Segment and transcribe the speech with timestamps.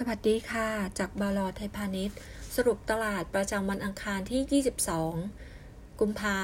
[0.00, 0.68] สวัสดีค่ะ
[0.98, 2.18] จากบลไทยพาณิชย์
[2.56, 4.62] สรุปตลาดประจำวันอังคารที่
[5.42, 6.36] 22 กุมภา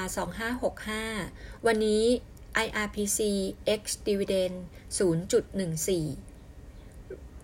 [0.99, 2.03] 2565 วันนี้
[2.65, 3.19] IRPC
[3.79, 4.55] X Dividend
[4.97, 6.32] 0.14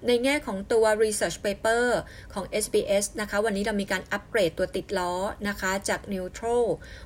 [0.08, 1.86] ในแง่ของตัว research paper
[2.34, 5.14] ของ SBS นะคะ วันนี้เรามีการอัปเกรดตัวติดล้อ
[5.48, 6.66] นะคะ จาก neutral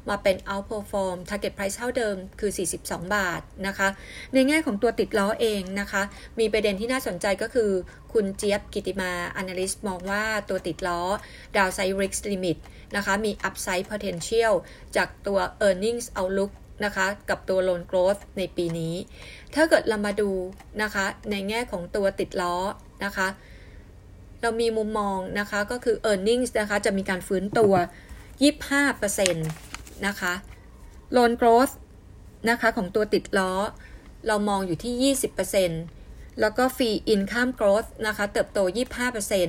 [0.09, 2.52] มาเป็น outperform target price เท่าเดิมคือ
[2.82, 3.88] 42 บาทนะคะ
[4.34, 6.02] ในแง่ของตัวติดล้อเองนะคะ
[6.40, 7.71] มีประเด็นที่น่าสนใจก็คือ
[8.14, 11.02] คุณเจี๊ยบกิติมา analyst มองว่าตัวติดล้อ
[11.55, 12.57] downside risk limit
[12.96, 14.54] นะคะ มี upside potential
[14.96, 16.52] จากตัว earnings outlook
[16.86, 18.95] นะคะ กับตัว loan growth ในปีนี้
[19.55, 20.30] ถ้าเกิดเรามาดู
[20.82, 22.55] นะคะ ในแง่ของตัวติดล้อ
[23.05, 23.27] นะคะ
[24.41, 27.73] เรามีมุมมองนะคะก็คือ e a r n i n g นะคะ จะมีการฟื้นตัว
[28.90, 30.34] 25%นะคะ
[31.16, 31.73] loan growth
[32.49, 33.54] นะคะของตัวติดล้อ
[34.27, 35.16] เรามองอยู่ที่
[35.74, 38.60] 20%แล้วก็ fee income growth นะคะ เติบโต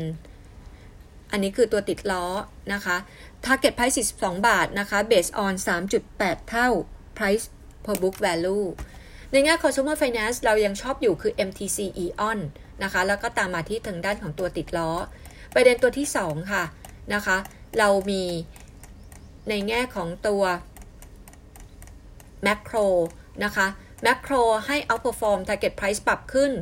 [0.01, 2.27] 25%อันนี้คือตัวติดล้อ
[2.73, 2.97] นะคะ
[3.45, 6.69] target price 42 บาทนะคะ based on 3.8 เท่า
[7.19, 7.45] price
[7.85, 8.67] per book value
[9.33, 12.39] ในแง่ consumer finance เรายังชอบอยู่คือ MTC Eon
[12.83, 14.91] นะคะ แล้วก็ตามมาที่ทางด้านของตัวติดล้อ
[15.55, 16.65] ประเด็นตัวที่ 2 ค่ะ
[17.15, 17.37] นะคะ
[17.79, 18.25] เรามี
[19.49, 20.43] ในแง่ของตัว
[22.47, 22.87] macro
[23.45, 23.67] นะคะ
[24.07, 26.53] macro ให้ outperform target price ปรับขึ้น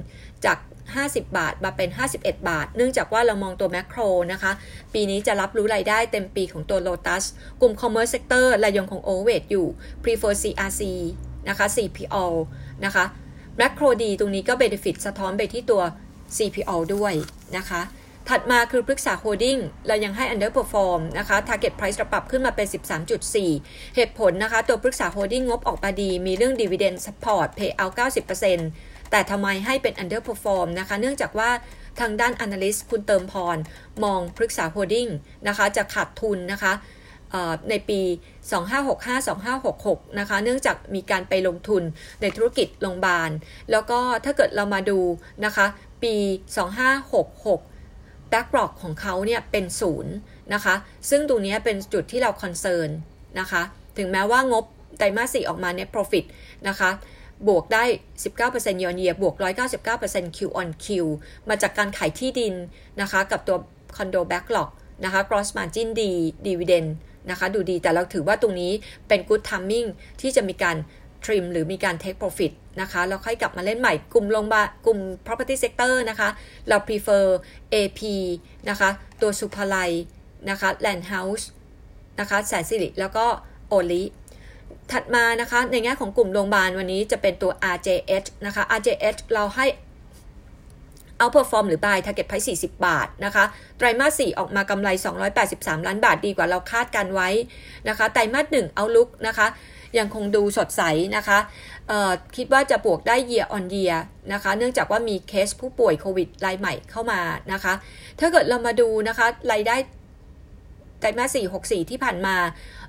[0.45, 0.59] จาก
[0.91, 1.89] 50 บาท มาเป็น
[2.19, 4.53] 51 บาท เนื่องจากว่าเรามองตัว macro นะคะ
[4.95, 7.25] ปีนี้จะรับรู้รายได้เต็มปีของตัว Lotus
[7.61, 9.67] กลุ่ม commerce sector รายยงของ overweight อยู่
[10.03, 10.83] prefer CRC
[11.49, 12.17] นะคะ CPO
[12.85, 13.05] นะคะ
[13.61, 15.83] macro ดีตรงนี้ก็ benefit สะท้อนไปที่ตัว
[16.37, 17.15] CPO ด้วย
[17.57, 17.83] นะคะ
[18.29, 22.67] ถัดมาคือพฤกษาโฮดดิ้งเรายังให้ underperform นะคะ target price ปรับขึ้นมาเป็น
[23.31, 31.51] 13.4 เหตุผลนะคะ ตัวพฤกษาโฮดดิ้งงบออกมาดี มีเรื่อง dividend support payout 90% แต่ทำไมให้เป็น underperform นะคะ เนื่องจากว่า
[32.01, 33.57] ทางด้าน analyst คุณเติมพร
[34.05, 35.09] มองพฤกษาโฮดดิ้ง
[35.49, 36.73] นะคะ จะขาดทุนนะคะ
[37.71, 38.01] ในปี
[38.89, 41.83] 2565-2566 นะคะ เนื่องจากมีการไปลงทุน
[42.21, 43.31] ในธุรกิจโรงพยาบาล
[43.71, 45.01] แล้วก็ถ้าเกิดเรามาดู
[45.45, 45.67] นะคะ
[46.03, 46.15] ปี
[47.01, 50.15] 2566 backlog ของเขาเนี่ยเป็นศูนย์
[50.55, 50.75] นะคะ
[51.11, 52.89] ซึ่งตรงนี้เป็นจุดที่เราคอนเซิร์น
[53.41, 53.63] นะคะ
[53.99, 54.65] ถึงแม้ว่างบ
[54.99, 56.25] ไตรมาส4ออกมาใน profit
[56.69, 56.91] นะคะ
[57.49, 57.85] บวกได้
[58.33, 59.35] 19% year on year บวก
[59.85, 60.87] 199% Q on Q
[61.49, 62.55] มาจากการขายที่ดิน
[63.01, 63.59] นะคะ กับตัว
[63.97, 64.69] คอนโด backlog
[65.05, 66.11] นะคะ gross margin ดี
[66.47, 66.89] dividend
[67.31, 68.73] นะคะ ดูดี แต่เราถือว่าตรงนี้
[69.09, 69.89] เป็น good timing
[70.21, 70.77] ที่จะมีการ
[71.25, 76.29] trim หรือมีการ take profit นะคะแล้วค่อยกลับมาเล่นใหม่ กลุ่มลงบากลุ่ม property sector นะคะ
[76.69, 77.25] เรา prefer
[77.75, 78.01] AP
[78.69, 78.89] นะคะ
[79.21, 79.91] ตัวสุภาลัย
[80.51, 81.45] นะคะ land house
[82.21, 83.27] นะคะ แสนสิริ แล้วก็
[83.69, 84.03] โอลิ
[84.93, 89.67] ถัดมานะคะ ในแง่ของกลุ่มโรงพยาบาลวันนี้จะเป็นตัว RJH นะคะ RJH เราให้
[91.21, 93.45] outperform หรือ buy target price 40 บาทนะคะ
[93.79, 94.89] ไตรมาส 4 ออกมากำไร
[95.39, 97.29] 283 ล้านบาทดีกว่าเราคาดการณ์ไว้
[97.89, 99.47] นะคะ ไตรมาส1 outlook นะคะ
[99.99, 100.83] ยังคงดูสดใส
[101.17, 101.39] นะคะ
[102.37, 103.97] คิดว่าจะบวกได้ year on year
[104.33, 107.21] นะคะ เนื่องจากว่ามีเคสผู้ป่วยโควิดรายใหม่เข้ามา
[107.53, 107.75] นะคะ
[108.21, 109.77] ถ้าเกิดเรามาดูนะคะรายได้
[111.03, 112.37] ไตรมาส 4 64 ที่ผ่านมา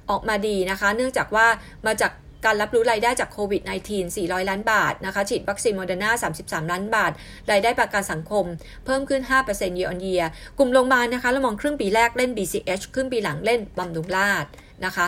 [0.09, 1.47] ออกมาดีนะคะ เนื่องจากว่า
[1.87, 2.11] มาจาก
[2.45, 7.11] การรับรู้รายได้จากโควิด -19 400 ล้านบาทนะคะ ฉีดวัคซีนโมเดอร์นา33 ล้านบาท
[7.51, 8.45] รายได้ประกันสังคม
[8.85, 10.25] เพิ่มขึ้น 5% year on year
[10.57, 14.45] กลุ่มโรงพยาบาลนะคะ เรามองครึ่งปีแรกเล่น BCH ครึ่งปีหลังเล่นบำรุงราช
[14.85, 15.05] นะคะ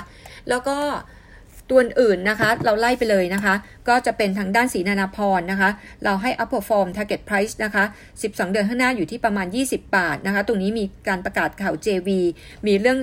[0.50, 0.78] แล้วก็
[1.70, 3.54] ตัวอื่นนะคะ เราไล่ไปเลยนะคะ
[3.88, 5.70] ก็จะเป็นทางด้านสีนานาพรนะคะ
[6.04, 7.84] เราให้ upperform target price นะคะ
[8.22, 12.10] 12 เดือนข้างหน้าอยู่ที่ประมาณ 20 บาทนะคะ ตรงนี้มีการประกาศข่าว JV
[12.68, 13.00] มีเรื่อง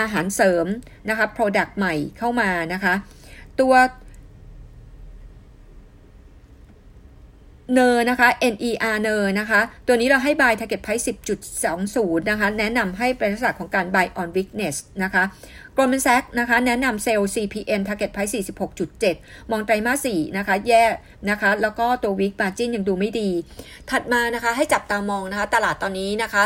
[0.00, 0.66] อาหารเสริม
[1.10, 2.94] นะคะ product ใหม่เข้ามานะคะ
[3.60, 3.74] ตัว
[7.72, 11.04] เนอร์นะคะ NER เนอร์นะคะ ตัวนี้เราให้ buy target price
[11.66, 15.22] 10.20 นะคะ แนะนำให้เป็นลักษณะของการ buy on weakness นะคะ
[15.76, 18.32] Goldman Sachs นะคะ แนะนำเซลล์ CPN target price
[18.92, 20.84] 46.7 มองไตรมาส4นะคะ แย่
[21.30, 23.30] นะคะ แล้วก็ตัว weak margin ยังดูไม่ดี
[23.90, 26.44] ถัดมานะคะ ให้จับตามองนะคะ ตลาดตอนนี้นะคะ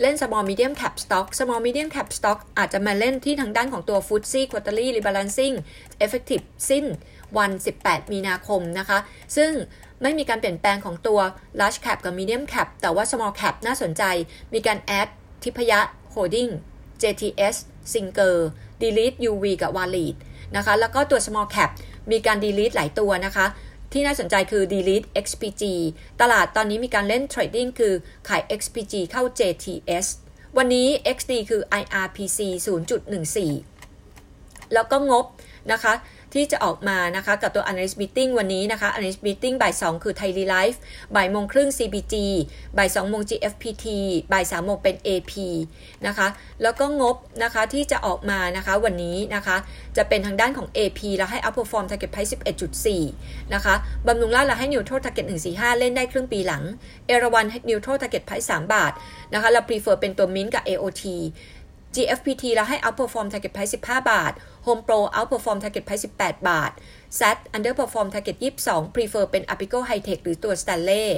[0.00, 4.34] เล่น small medium cap stock small medium cap stock อาจจะมาเล่นที่ทางด้านของตัว f o o t s
[4.38, 5.54] e quarterly rebalancing
[6.04, 6.84] effective สิ้น
[7.38, 7.50] วัน
[7.82, 8.98] 18 มีนาคมนะคะ
[9.36, 9.52] ซึ่ง
[10.02, 11.20] ไม่มีการเปลี่ยนแปลงของตัว
[11.60, 14.02] large cap กับ medium cap แต่ว่า small cap น่าสนใจ
[14.54, 15.08] มีการ add
[15.42, 15.80] ทิพยะ
[16.14, 16.50] holding
[17.02, 17.56] JTS
[17.92, 18.36] Singer
[18.82, 20.14] delete UV กับ Wallet
[20.56, 21.70] นะคะ แล้วก็ตัว small cap
[22.10, 23.46] มีการ delete หลายตัวนะคะ
[23.92, 25.62] ที่น่าสนใจคือ delete XPG
[26.20, 27.94] ตลาดตอนนี้มีการเล่นเทรดดิ้งคือ
[28.28, 30.06] ขาย XPG เข้า JTS
[30.56, 32.38] วันนี้ XD คือ IRPC
[33.56, 35.24] 0.14 แล้วก็งบ
[35.72, 35.94] นะคะ
[36.34, 40.78] ที่จะออกมานะคะกับตัว analyst meeting วันนี้นะคะ analyst meeting บ่าย 2 คือ Thai Life
[41.16, 42.14] บ่ายโมงครึ่ง CBG
[42.78, 43.86] บ่าย2โมง GFPT
[44.32, 45.32] บ่าย3โมงเป็น AP
[46.06, 46.28] นะคะ
[46.62, 49.56] แล้วก็งบนะคะที่จะออกมานะคะวันนี้นะคะ
[49.96, 52.32] จะเป็นทางด้านของ AP แล้วให้ outperform target price
[52.92, 53.74] 11.4 นะคะ
[54.06, 56.62] บำรุงราชเราให้ neutral target 145 เล่นได้ครึ่งปีหลัง
[57.06, 58.92] เอราวันให้ neutral target price 3 บาท
[59.34, 61.04] นะคะเรา prefer เป็นตัว mint กับ AOT
[61.94, 64.32] GFPT แล้วให้ outperform target price 15 บาท
[64.66, 66.70] Home Pro outperform target price 18 บาท
[67.18, 68.36] SAT underperform target
[68.66, 71.08] 22 prefer เป็น Apico Hightech หรือตัว Stanley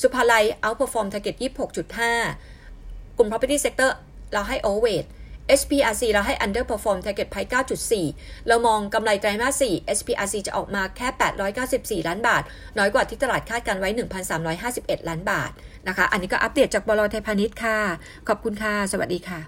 [0.00, 3.90] สุภาลัย outperform target 26.5 กลุ่ม property sector
[4.32, 5.06] เราให้ overweight
[5.60, 7.50] SPRC เราให้ underperform target price
[7.98, 11.08] 9.4 เรามองกำไรไตรมาส 4 SPRC จะออกมาแค่
[12.02, 12.42] 894 ล้านบาท
[12.78, 13.90] น้อยกว่าที่ตลาดคาดการไว้
[14.48, 15.50] 1,351 ล้านบาท
[15.88, 17.78] นะคะ อันนี้ก็อัปเดตจากบลไทยพาณิชย์ค่ะ
[18.28, 19.40] ขอบคุณค่ะ สวัสดีค่ะ